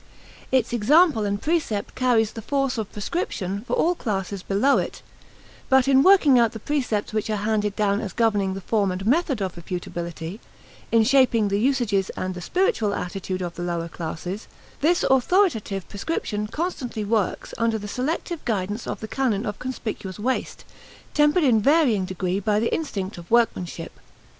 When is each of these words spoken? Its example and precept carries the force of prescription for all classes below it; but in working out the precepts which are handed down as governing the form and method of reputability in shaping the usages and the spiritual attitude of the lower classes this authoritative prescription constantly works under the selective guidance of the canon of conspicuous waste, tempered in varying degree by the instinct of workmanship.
Its 0.51 0.73
example 0.73 1.25
and 1.25 1.43
precept 1.43 1.93
carries 1.93 2.31
the 2.31 2.41
force 2.41 2.79
of 2.79 2.91
prescription 2.91 3.61
for 3.67 3.73
all 3.73 3.93
classes 3.93 4.41
below 4.41 4.79
it; 4.79 5.03
but 5.69 5.87
in 5.87 6.01
working 6.01 6.39
out 6.39 6.53
the 6.53 6.59
precepts 6.59 7.13
which 7.13 7.29
are 7.29 7.35
handed 7.35 7.75
down 7.75 8.01
as 8.01 8.11
governing 8.11 8.55
the 8.55 8.61
form 8.61 8.91
and 8.91 9.05
method 9.05 9.43
of 9.43 9.53
reputability 9.53 10.39
in 10.91 11.03
shaping 11.03 11.49
the 11.49 11.59
usages 11.59 12.09
and 12.17 12.33
the 12.33 12.41
spiritual 12.41 12.95
attitude 12.95 13.43
of 13.43 13.53
the 13.53 13.61
lower 13.61 13.87
classes 13.87 14.47
this 14.79 15.03
authoritative 15.11 15.87
prescription 15.87 16.47
constantly 16.47 17.05
works 17.05 17.53
under 17.59 17.77
the 17.77 17.87
selective 17.87 18.43
guidance 18.43 18.87
of 18.87 19.01
the 19.01 19.07
canon 19.07 19.45
of 19.45 19.59
conspicuous 19.59 20.17
waste, 20.17 20.65
tempered 21.13 21.43
in 21.43 21.61
varying 21.61 22.05
degree 22.05 22.39
by 22.39 22.59
the 22.59 22.73
instinct 22.73 23.19
of 23.19 23.29
workmanship. 23.29 23.91